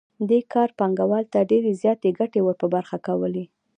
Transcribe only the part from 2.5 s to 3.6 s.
په برخه کولې